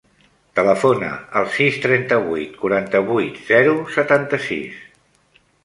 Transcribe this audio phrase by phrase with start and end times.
[0.59, 1.09] Telefona
[1.41, 4.85] al sis, trenta-vuit, quaranta-vuit, zero, setanta-sis.